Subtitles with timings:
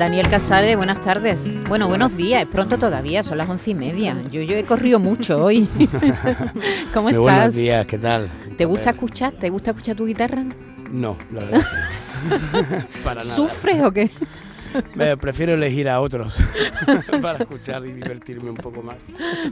[0.00, 1.46] Daniel Casares, buenas tardes.
[1.68, 4.16] Bueno, buenos días, es pronto todavía, son las once y media.
[4.32, 5.68] Yo, yo he corrido mucho hoy.
[6.94, 7.20] ¿Cómo Muy estás?
[7.20, 8.30] buenos días, ¿qué tal?
[8.56, 9.34] ¿Te gusta Eh, escuchar?
[9.34, 10.42] ¿Te gusta escuchar tu guitarra?
[10.90, 11.62] No, la verdad.
[13.04, 13.36] Para nada.
[13.36, 14.10] ¿Sufres o qué?
[14.94, 16.34] Me prefiero elegir a otros
[17.20, 18.96] para escuchar y divertirme un poco más.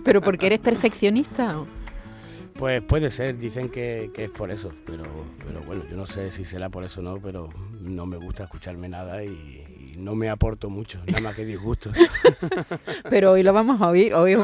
[0.03, 1.57] ¿Pero porque eres perfeccionista?
[2.55, 5.05] Pues puede ser, dicen que, que es por eso, pero,
[5.47, 7.51] pero bueno, yo no sé si será por eso o no, pero
[7.83, 9.65] no me gusta escucharme nada y
[9.99, 11.93] no me aporto mucho, nada más que disgustos.
[13.11, 14.15] Pero hoy lo vamos a oír.
[14.15, 14.37] Hoy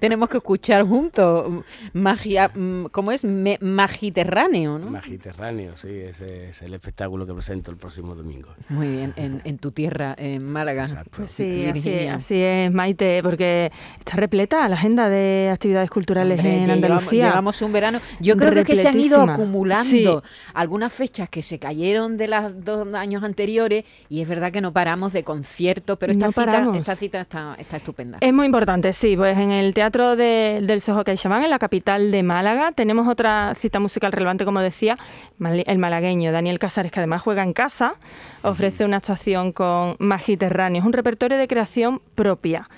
[0.00, 1.64] tenemos que escuchar juntos.
[1.92, 3.24] Magia, mm, ¿Cómo es?
[3.24, 4.90] Me- magiterráneo, ¿no?
[4.90, 8.48] Magiterráneo, sí, ese es el espectáculo que presento el próximo domingo.
[8.68, 10.82] Muy bien, en, en tu tierra, en Málaga.
[10.82, 11.26] Exacto.
[11.28, 11.66] Sí,
[12.08, 17.28] así, es, Maite, porque está repleta la agenda de actividades culturales Hombre, en llevamos- Andalucía.
[17.28, 18.00] Llevamos, un verano.
[18.20, 19.84] Yo creo que, es que se han ido acumulando
[20.22, 20.28] Sí.
[20.54, 24.72] algunas fechas que se cayeron de los dos años anteriores y es verdad que no
[24.72, 28.18] paramos de conciertos, pero esta No cita, esta cita está, está estupenda.
[28.20, 32.10] Es muy importante, sí, pues en el Teatro de- del Soho CaixaBank, en la capital
[32.10, 34.96] de Málaga, tenemos otra cita musical relevante, como decía,
[35.40, 37.94] el malagueño Daniel Casares, que además juega en casa,
[38.42, 42.68] ofrece una actuación con Magiterráneo, es un repertorio de creación propia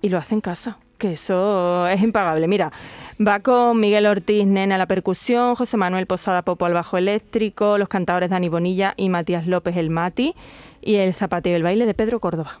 [0.00, 2.46] y lo hace en casa, que eso es impagable.
[2.48, 2.72] Mira,
[3.20, 7.78] va con Miguel Ortiz Nena a la percusión, José Manuel Posada Popo al bajo eléctrico,
[7.78, 10.34] los cantadores Dani Bonilla y Matías López el Mati
[10.80, 12.58] y el zapateo y el baile de Pedro Córdoba.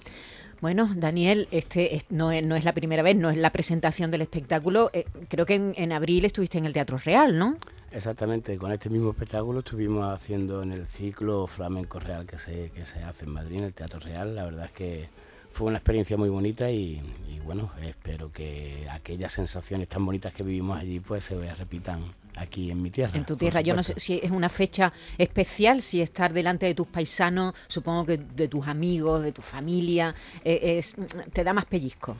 [0.60, 4.10] Bueno, Daniel, este es- no, es, no es la primera vez, no es la presentación
[4.10, 4.90] del espectáculo.
[4.94, 7.56] eh, creo que en, en abril estuviste en el Teatro Real, ¿no?
[7.92, 12.84] Exactamente, con este mismo espectáculo estuvimos haciendo en el ciclo Flamenco Real que se, que
[12.86, 14.34] se hace en Madrid, en el Teatro Real.
[14.34, 15.08] La verdad es que
[15.54, 17.00] fue una experiencia muy bonita y,
[17.30, 22.02] y bueno, espero que aquellas sensaciones tan bonitas que vivimos allí pues se repitan
[22.34, 23.16] aquí en mi tierra.
[23.16, 23.60] En tu tierra.
[23.60, 28.04] Yo no sé si es una fecha especial, si estar delante de tus paisanos, supongo
[28.04, 30.12] que de tus amigos, de tu familia,
[30.44, 30.96] eh, es,
[31.32, 32.16] te da más pellizco.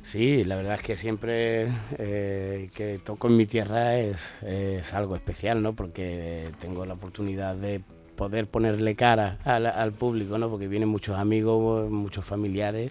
[0.00, 1.66] Sí, la verdad es que siempre
[1.98, 5.74] eh, que toco en mi tierra es, es algo especial, ¿no?
[5.74, 7.82] Porque tengo la oportunidad de
[8.18, 10.50] poder ponerle cara al, al público, ¿no?
[10.50, 12.90] Porque vienen muchos amigos, muchos familiares.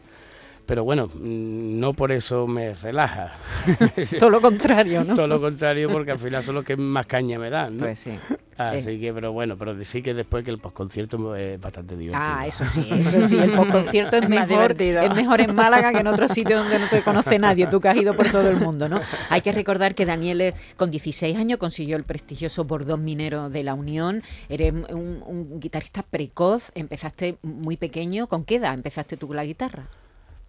[0.66, 3.34] Pero bueno, mm, no por eso me relaja.
[4.20, 5.14] Todo lo contrario, ¿no?
[5.14, 7.84] Todo lo contrario, porque al final son los que más caña me dan, ¿no?
[7.84, 8.18] Pues sí.
[8.58, 12.24] Así que, pero bueno, pero sí que después que el postconcierto es bastante divertido.
[12.28, 16.08] Ah, eso sí, eso sí, el postconcierto es mejor, es mejor en Málaga que en
[16.08, 18.90] otro sitio donde no te conoce nadie, tú que has ido por todo el mundo,
[18.90, 19.00] ¿no?
[19.30, 23.64] Hay que recordar que Daniel eh, con 16 años consiguió el prestigioso Bordón Minero de
[23.64, 29.28] la Unión, eres un, un guitarrista precoz, empezaste muy pequeño, ¿con qué edad empezaste tú
[29.28, 29.88] con la guitarra?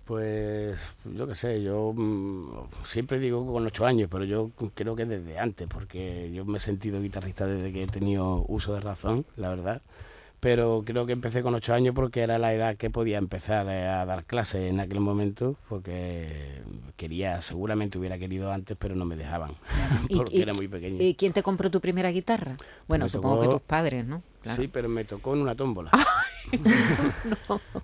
[0.09, 2.49] Pues yo qué sé, yo mm,
[2.83, 6.61] siempre digo con ocho años, pero yo creo que desde antes, porque yo me he
[6.63, 9.83] sentido guitarrista desde que he tenido uso de razón, la verdad.
[10.41, 13.87] Pero creo que empecé con ocho años porque era la edad que podía empezar eh,
[13.87, 16.63] a dar clases en aquel momento, porque
[16.97, 19.51] quería, seguramente hubiera querido antes, pero no me dejaban,
[20.17, 21.03] porque era muy pequeño.
[21.03, 22.57] ¿Y quién te compró tu primera guitarra?
[22.87, 24.23] Bueno, Me supongo que tus padres, ¿no?
[24.41, 24.63] Claro.
[24.63, 25.91] Sí, pero me tocó en una tómbola.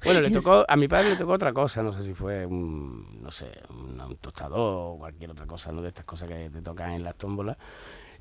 [0.04, 3.22] Bueno, le tocó, a mi padre le tocó otra cosa, no sé si fue un,
[3.22, 5.82] no sé, un, un tostador o cualquier otra cosa, ¿no?
[5.82, 7.56] De estas cosas que te tocan en las tómbolas.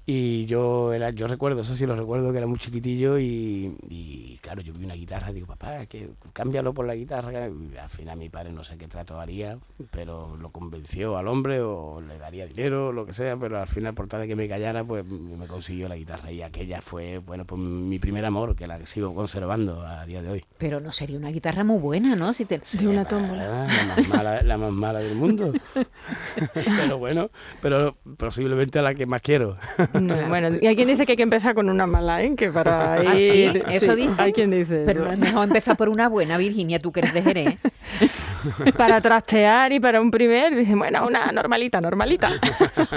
[0.05, 4.37] Y yo era, yo recuerdo, eso sí lo recuerdo, que era muy chiquitillo y, y,
[4.41, 7.47] claro, yo vi una guitarra, digo, papá, que cámbialo por la guitarra.
[7.47, 9.57] Y al final mi padre no sé qué trato haría,
[9.91, 13.67] pero lo convenció al hombre o le daría dinero o lo que sea, pero al
[13.67, 17.19] final por tal de que me callara, pues me consiguió la guitarra y aquella fue,
[17.19, 20.45] bueno, pues mi primer amor, que la sigo conservando a día de hoy.
[20.57, 22.33] Pero no sería una guitarra muy buena, ¿no?
[22.33, 22.61] Si te...
[22.73, 23.45] De una tómbola.
[23.45, 25.53] La más mala, la más mala del mundo.
[26.53, 27.29] pero bueno,
[27.61, 29.57] pero posiblemente a la que más quiero.
[30.27, 32.35] Bueno, y hay quien dice que hay que empezar con una mala, ¿eh?
[32.35, 33.51] Que para ¿Ah, ir...
[33.51, 33.61] sí?
[33.69, 34.13] ¿Eso dice?
[34.17, 37.21] Hay quien dice Pero es mejor empezar por una buena, Virginia, tú que eres de
[37.21, 37.59] Jerez.
[38.77, 42.31] para trastear y para un primer, dicen, bueno, una normalita, normalita.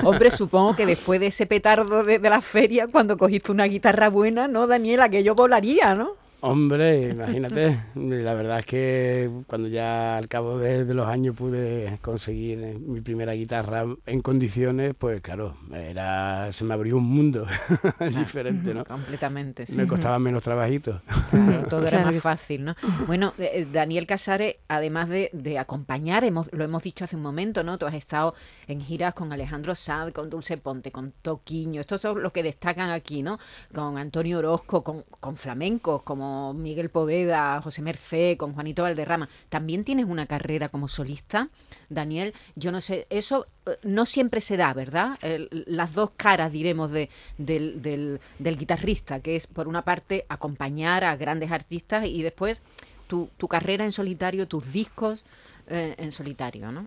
[0.03, 4.09] Hombre, supongo que después de ese petardo de, de la feria, cuando cogiste una guitarra
[4.09, 5.09] buena, ¿no, Daniela?
[5.09, 6.26] Que yo volaría, ¿no?
[6.47, 11.99] Hombre, imagínate, la verdad es que cuando ya al cabo de, de, los años pude
[12.03, 17.49] conseguir mi primera guitarra en condiciones, pues claro, era se me abrió un mundo
[18.17, 18.85] diferente, ¿no?
[18.85, 19.73] Completamente, sí.
[19.73, 21.03] Me costaba menos trabajito.
[21.31, 22.77] Claro, todo era más fácil, ¿no?
[23.09, 27.65] Bueno, eh, Daniel Casares, además de, de acompañar, hemos, lo hemos dicho hace un momento,
[27.65, 27.77] ¿no?
[27.77, 28.37] Tú has estado
[28.69, 32.91] en giras con Alejandro Sad, con Dulce Ponte, con Toquiño, estos son los que destacan
[32.91, 33.41] aquí, ¿no?
[33.75, 39.85] Con Antonio Orozco, con, con flamencos, como Miguel Poveda, José Mercé, con Juanito Valderrama, también
[39.85, 41.49] tienes una carrera como solista,
[41.89, 42.35] Daniel.
[42.55, 43.47] Yo no sé, eso
[43.83, 45.19] no siempre se da, ¿verdad?
[45.23, 50.25] El, las dos caras, diremos, de, del, del, del, guitarrista, que es por una parte
[50.29, 52.63] acompañar a grandes artistas y después
[53.07, 55.25] tu, tu carrera en solitario, tus discos
[55.69, 56.87] eh, en solitario, ¿no?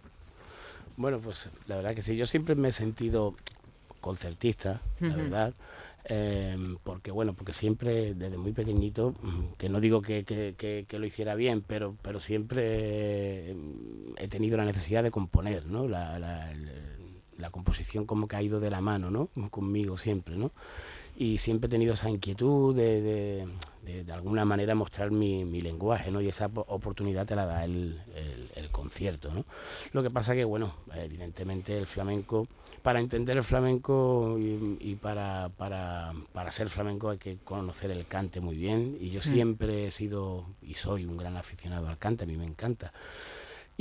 [0.97, 3.35] Bueno, pues la verdad que sí, yo siempre me he sentido
[4.01, 5.15] concertista, la uh -huh.
[5.15, 5.53] verdad.
[6.05, 9.13] Eh, porque bueno, porque siempre desde muy pequeñito,
[9.57, 13.55] que no digo que, que, que, que lo hiciera bien, pero, pero siempre
[14.17, 15.87] he tenido la necesidad de componer, ¿no?
[15.87, 16.51] La, la,
[17.37, 19.29] la composición como que ha ido de la mano, ¿no?
[19.49, 20.51] Conmigo siempre, ¿no?
[21.19, 23.47] Y siempre he tenido esa inquietud de, de,
[23.83, 26.21] de, de alguna manera mostrar mi, mi, lenguaje, ¿no?
[26.21, 29.43] Y esa oportunidad te la da el, el, el, concierto, ¿no?
[29.91, 32.47] Lo que pasa que, bueno, evidentemente el flamenco,
[32.83, 38.07] para entender el flamenco y, y para, para, para, ser flamenco hay que conocer el
[38.07, 38.95] cante muy bien.
[38.97, 42.45] Y yo siempre he sido y soy un gran aficionado al cante, a mí me
[42.45, 42.93] encanta.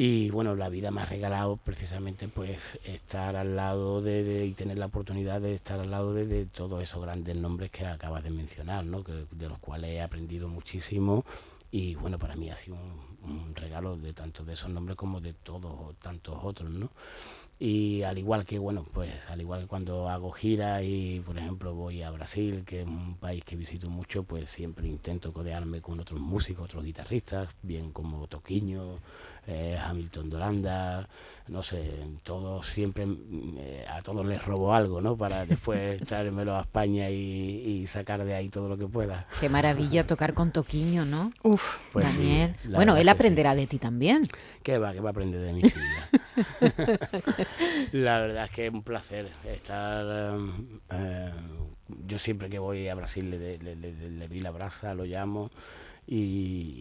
[0.00, 4.78] Y bueno, la vida me ha regalado precisamente pues estar al lado de, y tener
[4.78, 8.84] la oportunidad de estar al lado de, todos esos grandes nombres que acabas de mencionar,
[8.84, 9.02] ¿no?
[9.02, 11.24] que, de los cuales he aprendido muchísimo
[11.72, 15.20] y bueno, para mí ha sido un, un regalo de tanto de esos nombres como
[15.20, 16.90] de todos tantos otros, ¿no?
[17.60, 21.74] Y al igual que, bueno, pues al igual que cuando hago giras y, por ejemplo,
[21.74, 25.98] voy a Brasil, que es un país que visito mucho, pues siempre intento codearme con
[25.98, 29.00] otros músicos, otros guitarristas, bien como Toquiño,
[29.48, 31.08] eh, Hamilton Doranda,
[31.48, 33.06] no sé, todos siempre,
[33.56, 35.16] eh, a todos les robo algo, ¿no?
[35.16, 39.26] Para después traérmelo a España y, y, sacar de ahí todo lo que pueda.
[39.40, 41.32] Qué maravilla tocar con Toquiño, ¿no?
[41.42, 42.54] Uf, pues Daniel.
[42.62, 43.60] Sí, bueno, él aprenderá sí.
[43.60, 44.28] de ti también.
[44.62, 44.92] ¿Qué va?
[44.92, 45.62] ¿Qué va a aprender de mí?
[45.62, 45.80] Sí,
[47.92, 50.38] la verdad es que es un placer estar.
[50.90, 51.30] Eh,
[52.06, 55.50] yo siempre que voy a Brasil le, le, le, le doy la brasa, lo llamo
[56.10, 56.14] y,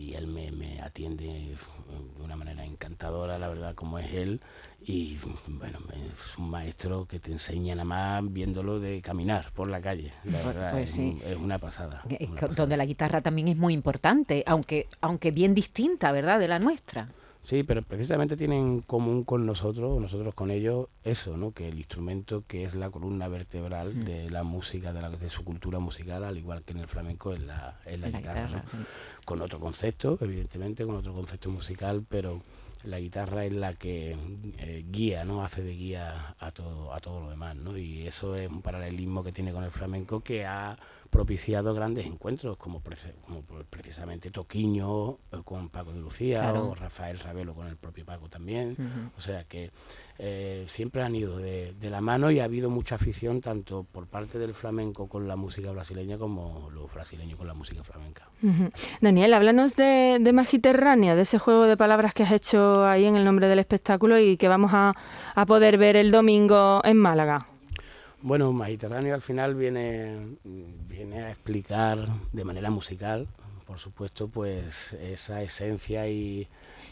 [0.10, 4.40] y él me, me, atiende de una manera encantadora, la verdad, como es él.
[4.80, 5.18] Y
[5.48, 10.14] bueno, es un maestro que te enseña nada más viéndolo de caminar por la calle.
[10.24, 11.20] La verdad, pues sí.
[11.26, 12.04] es, es, una pasada.
[12.06, 12.56] Una pasada.
[12.56, 17.10] Donde la guitarra también es muy importante, aunque, aunque bien distinta, ¿verdad?, de la nuestra.
[17.48, 21.54] Sí, pero precisamente tienen en común con nosotros, nosotros con ellos, eso, ¿no?
[21.54, 24.04] Que el instrumento que es la columna vertebral mm.
[24.04, 27.32] de la música, de, la, de, su cultura musical, al igual que en el flamenco,
[27.32, 28.70] es la, es la, la guitarra, guitarra ¿no?
[28.70, 28.78] sí.
[29.24, 32.44] Con otro concepto, evidentemente, con otro concepto musical, pero
[32.84, 34.18] la guitarra es la que
[34.58, 35.42] eh, guía, ¿no?
[35.42, 37.78] Hace de guía a todo, a todo lo demás, ¿no?
[37.78, 40.78] Y eso es un paralelismo que tiene con el flamenco que ha
[41.10, 42.82] propiciado grandes encuentros, como,
[43.26, 46.70] como precisamente Toquiño eh, con Paco de Lucía claro.
[46.70, 48.76] o Rafael Ravelo con el propio Paco también.
[48.78, 49.12] Uh -huh.
[49.18, 49.72] O sea que
[50.20, 54.08] eh, siempre han ido de, de, la mano y ha habido mucha afición tanto por
[54.08, 58.30] parte del flamenco con la música brasileña como los brasileños con la música flamenca.
[58.42, 58.72] Uh -huh.
[59.02, 63.16] Daniel, háblanos de, de Magiterránea, de ese juego de palabras que has hecho ahí en
[63.16, 64.92] el nombre del espectáculo y que vamos a,
[65.36, 67.48] a poder ver el domingo en Málaga.
[68.28, 73.26] Bueno, Mediterráneo al final viene, viene a explicar de manera musical,
[73.66, 76.46] por supuesto, pues esa esencia y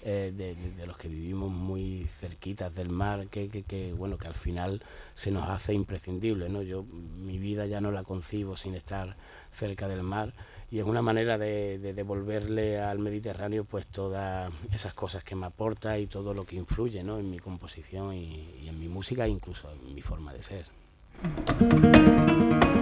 [0.05, 4.33] eh, de, los que vivimos muy cerquitas del mar, que, que, que, bueno, que al
[4.33, 4.81] final
[5.13, 6.61] se nos hace imprescindible, ¿no?
[6.61, 9.17] Yo mi vida ya no la concibo sin estar
[9.51, 10.33] cerca del mar
[10.71, 15.47] y es una manera de, de, devolverle al Mediterráneo pues todas esas cosas que me
[15.47, 17.19] aporta y todo lo que influye ¿no?
[17.19, 20.84] en mi composición y, y en mi música, incluso en mi forma de ser.
[21.23, 22.74] Thank you.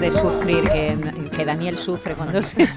[0.00, 2.68] De, sufrir, que, Daniel sufre cuando se,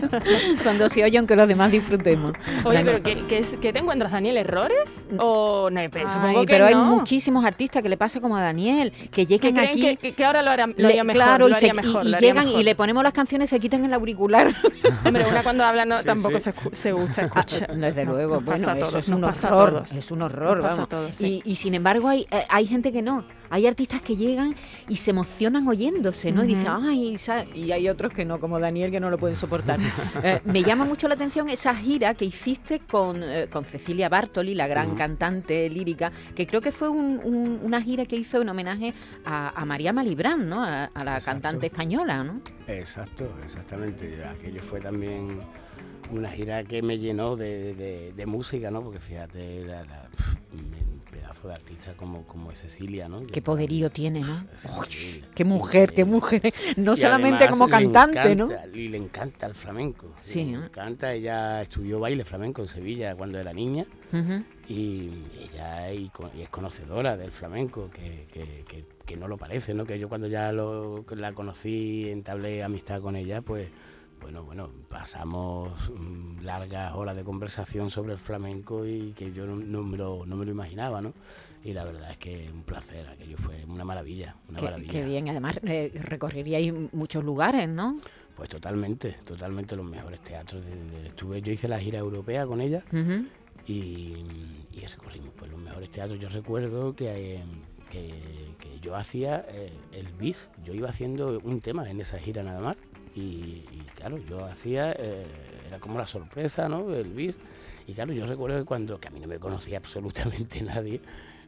[0.62, 2.32] cuando se oye, aunque los demás disfrutemos.
[2.64, 4.36] Oye, pero ¿qué, te encuentras, Daniel?
[4.36, 5.04] ¿Errores?
[5.18, 6.08] O no, pero,
[6.46, 9.96] pero hay muchísimos artistas que le pasa como a Daniel, que llegan aquí.
[9.96, 11.22] Que, ahora lo, hará, haría mejor.
[11.22, 14.48] Claro, y, y, llegan y le ponemos las canciones, se quitan el auricular.
[15.06, 17.76] Hombre, una cuando habla no, tampoco Se, se, gusta ah, escuchar.
[17.76, 19.84] desde luego, bueno, eso es un horror.
[19.96, 20.88] Es un horror, vamos.
[21.20, 23.24] y, y sin embargo, hay, eh, hay gente que no.
[23.52, 24.56] Hay artistas que llegan
[24.88, 26.42] y se emocionan oyéndose, ¿no?
[26.42, 27.18] Y dicen, ay,
[27.54, 29.78] y hay otros que no, como Daniel, que no lo pueden soportar.
[30.22, 34.54] Eh, me llama mucho la atención esa gira que hiciste con, eh, con Cecilia Bartoli,
[34.54, 38.94] la gran cantante lírica, que creo que fue una gira que hizo en homenaje
[39.24, 40.62] a, María Malibrán, ¿no?
[40.62, 42.40] A, la cantante española, ¿no?
[42.68, 44.24] Exacto, exactamente.
[44.24, 45.40] Aquello fue también
[46.10, 48.82] una gira que me llenó de, música, ¿no?
[48.82, 49.84] Porque fíjate, la,
[51.48, 53.26] de artista como, como Cecilia, ¿no?
[53.26, 54.44] Qué poderío tiene, ¿no?
[55.34, 56.52] qué mujer, qué mujer.
[56.76, 58.48] No solamente como cantante, ¿no?
[58.74, 60.14] Y le encanta el flamenco.
[60.22, 60.44] Sí.
[60.44, 63.86] Le encanta, ella estudió baile flamenco en Sevilla cuando era niña.
[64.68, 69.84] Y ella es conocedora del flamenco, que, que, que, no lo parece, ¿no?
[69.84, 73.68] Que yo cuando ya lo, la conocí, entablé amistad con ella, pues
[74.22, 79.82] bueno, bueno, pasamos mm, largas horas de conversación sobre el flamenco y que yo no,
[79.82, 81.12] me, lo, no me lo imaginaba, ¿no?
[81.64, 84.92] Y la verdad es que un placer, aquello fue una maravilla, una qué, maravilla.
[84.92, 87.96] Qué bien, además eh, recorreríais muchos lugares, ¿no?
[88.36, 90.62] Pues totalmente, totalmente los mejores teatros.
[91.04, 92.82] estuve, yo hice la gira europea con ella
[93.66, 94.14] y,
[94.88, 96.18] recorrimos pues los mejores teatros.
[96.18, 97.42] Yo recuerdo que, eh,
[97.90, 102.60] que, yo hacía eh, el bis, yo iba haciendo un tema en esa gira nada
[102.60, 102.76] más
[103.14, 103.64] y,
[103.94, 105.26] claro, yo hacía, eh,
[105.66, 106.94] era como la sorpresa, ¿no?
[106.94, 107.38] El bis.
[107.86, 111.00] Y claro, yo recuerdo que cuando, que a mí no me conocía absolutamente nadie,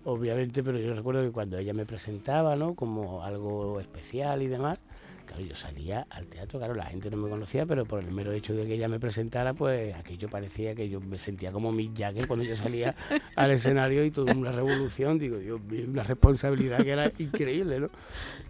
[0.04, 2.75] obviamente, pero yo recuerdo que cuando ella me presentaba, ¿no?
[2.75, 4.78] Como algo especial y demás,
[5.26, 8.33] Claro, yo salía al teatro, claro, la gente no me conocía, pero por el mero
[8.33, 11.97] hecho de que ella me presentara, pues aquello parecía que yo me sentía como Mick
[11.97, 12.95] Jagger cuando yo salía
[13.37, 17.88] al escenario y toda una revolución, digo, Dios una responsabilidad que era increíble, ¿no?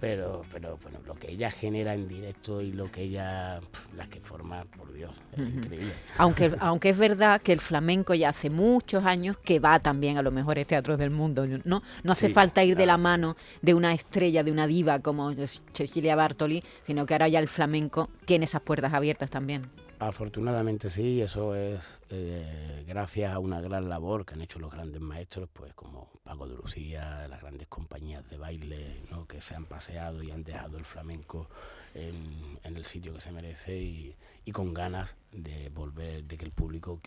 [0.00, 3.61] Pero, pero bueno, lo que ella genera en directo y lo que ella,
[3.97, 5.93] la que forma, por Dios, es increíble.
[6.19, 10.23] Aunque, aunque es verdad que el flamenco ya hace muchos años que va también a
[10.23, 11.83] los mejores teatros del mundo, ¿no?
[12.02, 15.33] No hace falta ir de la mano de una estrella, de una diva como
[15.73, 19.71] Cecilia Bartoli, sino que ahora ya el flamenco tiene esas puertas abiertas también.
[19.99, 25.00] Afortunadamente sí, eso es eh, gracias a una gran labor que han hecho los grandes
[25.00, 29.26] maestros, pues como Paco de Lucía, las grandes compañías de baile ¿no?
[29.26, 31.49] que se han paseado y han dejado el flamenco
[31.94, 36.50] en, el sitio que se merece y, y, con ganas de volver, de que el
[36.50, 37.00] público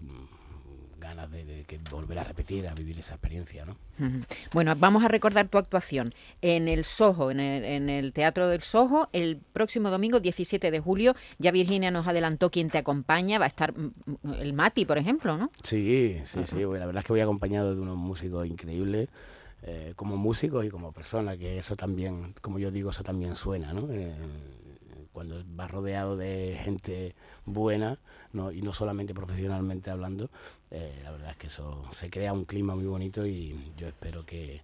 [0.99, 3.65] ganas de, volver a repetir, a vivir esa experiencia.
[3.65, 3.75] ¿no?
[4.53, 9.39] Bueno, vamos a recordar tu actuación en el Soho, en el, Teatro del Soho, el
[9.53, 11.15] próximo domingo 17 de julio.
[11.37, 14.97] Ya Virginia nos adelantó quién te acompaña, va a estar mm, mm, el Mati, por
[14.97, 15.51] ejemplo, ¿no?
[15.63, 19.09] Sí, sí, sí, la verdad es que voy acompañado de unos músicos increíbles.
[19.63, 23.73] Eh, como músicos y como persona, que eso también, como yo digo, eso también suena,
[23.73, 23.91] ¿no?
[23.91, 24.13] Eh,
[25.17, 27.97] cuando vas rodeado de gente buena
[28.33, 28.51] ¿no?
[28.51, 30.29] y no solamente profesionalmente hablando,
[30.69, 34.27] eh, la verdad es que eso se crea un clima muy bonito y yo espero
[34.27, 34.61] que,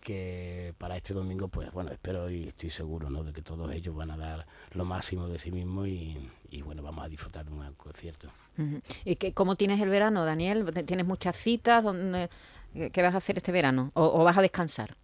[0.00, 3.24] que para este domingo, pues bueno, espero y estoy seguro ¿no?
[3.24, 7.04] de que todos ellos van a dar lo máximo de sí mismos y, bueno, vamos
[7.04, 8.28] a disfrutar de un concierto.
[9.04, 10.64] ¿Y que, cómo tienes el verano, Daniel?
[10.86, 11.84] ¿Tienes muchas citas?
[12.72, 13.90] ¿Qué vas a hacer este verano?
[13.94, 14.94] ¿O, vas a descansar?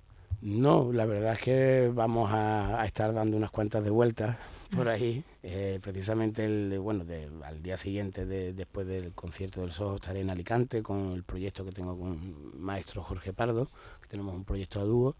[0.44, 4.36] No, la verdad es que vamos a, estar dando unas cuantas de vueltas
[4.76, 5.24] por ahí.
[5.42, 7.06] Eh, precisamente el, bueno,
[7.44, 11.64] al día siguiente, de, después del concierto del Soho, estaré en Alicante con el proyecto
[11.64, 13.70] que tengo con maestro Jorge Pardo,
[14.02, 15.16] que tenemos un proyecto a dúo.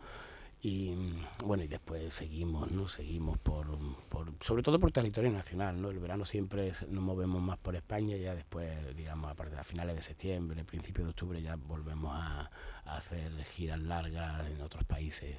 [0.67, 0.95] Y
[1.45, 2.89] bueno, y después seguimos, ¿no?
[2.89, 3.67] Seguimos por,
[4.09, 5.91] por, sobre todo por territorio nacional, ¿no?
[5.91, 9.95] El verano siempre nos movemos más por España, ya después, digamos, a, partir de finales
[9.95, 12.51] de septiembre, principios de octubre, ya volvemos a,
[12.87, 15.37] hacer giras largas en otros países.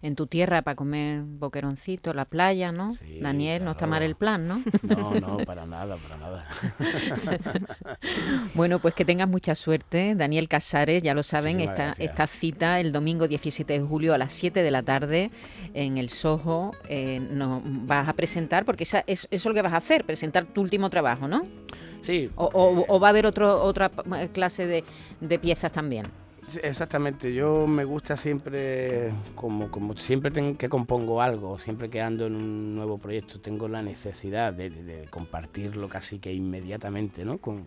[0.00, 2.92] En tu tierra para comer boqueroncito, la playa, ¿no?
[3.20, 4.62] Daniel, no está mal el plan, ¿no?
[4.82, 6.46] No, no, para nada, para nada.
[8.54, 10.14] bueno, pues que tengas mucha suerte.
[10.14, 14.25] Daniel Casares, ya lo saben, esta, esta cita el domingo 17 de julio a las
[14.32, 15.30] 7 de la tarde
[15.74, 16.72] en el Soho.
[16.88, 20.04] Eh, nos vas a presentar, porque esa, es, eso es lo que vas a hacer,
[20.04, 21.46] presentar tu último trabajo, ¿no?
[22.00, 22.30] Sí.
[22.36, 23.90] O, va a haber otro, otra
[24.32, 24.84] clase de,
[25.20, 26.06] de piezas también.
[26.62, 32.36] Exactamente, yo me gusta siempre, como, como siempre que compongo algo, siempre que ando en
[32.36, 37.38] un nuevo proyecto, tengo la necesidad de, compartirlo casi que inmediatamente, ¿no?
[37.38, 37.66] Con,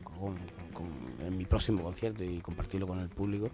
[1.25, 3.49] en mi próximo concierto y compartirlo con el público.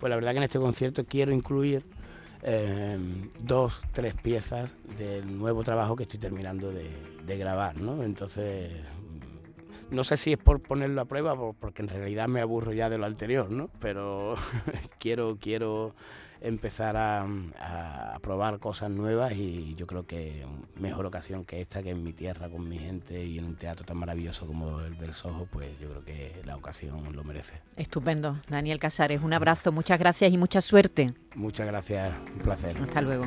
[0.00, 1.84] Pues la verdad que en este concierto quiero incluir
[2.44, 2.98] eh,
[3.40, 6.90] dos, tres piezas del nuevo trabajo que estoy terminando de,
[7.26, 8.02] de grabar, ¿no?
[8.02, 8.70] Entonces,
[9.90, 12.98] no sé si es por ponerlo a prueba, porque en realidad me aburro ya de
[12.98, 13.70] lo anterior, ¿no?
[13.80, 14.36] Pero
[14.98, 15.94] quiero, quiero
[16.44, 17.26] empezar a,
[18.22, 22.48] probar cosas nuevas y yo creo que mejor ocasión que esta, que en mi tierra
[22.48, 25.90] con mi gente y en un teatro tan maravilloso como el del Soho, pues yo
[25.90, 27.60] creo que la ocasión lo merece.
[27.76, 28.38] Estupendo.
[28.48, 31.14] Daniel Casares, un abrazo, muchas gracias y mucha suerte.
[31.34, 32.76] Muchas gracias, un placer.
[32.78, 33.26] Hasta luego.